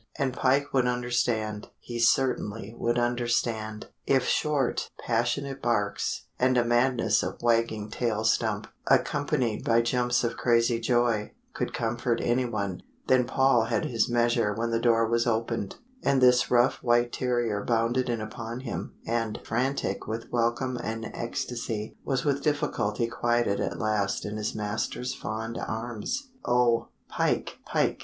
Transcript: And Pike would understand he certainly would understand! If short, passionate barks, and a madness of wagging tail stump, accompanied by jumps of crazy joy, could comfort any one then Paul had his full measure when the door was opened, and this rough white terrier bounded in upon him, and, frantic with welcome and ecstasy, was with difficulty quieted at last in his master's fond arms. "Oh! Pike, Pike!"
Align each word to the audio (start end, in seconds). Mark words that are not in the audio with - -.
And 0.17 0.33
Pike 0.33 0.73
would 0.73 0.87
understand 0.87 1.67
he 1.77 1.99
certainly 1.99 2.73
would 2.75 2.97
understand! 2.97 3.89
If 4.07 4.25
short, 4.27 4.89
passionate 5.05 5.61
barks, 5.61 6.25
and 6.39 6.57
a 6.57 6.65
madness 6.65 7.21
of 7.21 7.37
wagging 7.43 7.91
tail 7.91 8.23
stump, 8.23 8.65
accompanied 8.87 9.63
by 9.63 9.83
jumps 9.83 10.23
of 10.23 10.37
crazy 10.37 10.79
joy, 10.79 11.33
could 11.53 11.71
comfort 11.71 12.19
any 12.19 12.45
one 12.45 12.81
then 13.09 13.27
Paul 13.27 13.65
had 13.65 13.85
his 13.85 14.07
full 14.07 14.15
measure 14.15 14.55
when 14.55 14.71
the 14.71 14.79
door 14.79 15.07
was 15.07 15.27
opened, 15.27 15.75
and 16.01 16.19
this 16.19 16.49
rough 16.49 16.81
white 16.81 17.13
terrier 17.13 17.63
bounded 17.63 18.09
in 18.09 18.21
upon 18.21 18.61
him, 18.61 18.95
and, 19.05 19.39
frantic 19.45 20.07
with 20.07 20.31
welcome 20.31 20.77
and 20.83 21.11
ecstasy, 21.13 21.95
was 22.03 22.25
with 22.25 22.41
difficulty 22.41 23.05
quieted 23.05 23.59
at 23.59 23.77
last 23.77 24.25
in 24.25 24.37
his 24.37 24.55
master's 24.55 25.13
fond 25.13 25.59
arms. 25.59 26.31
"Oh! 26.43 26.87
Pike, 27.07 27.59
Pike!" 27.67 27.99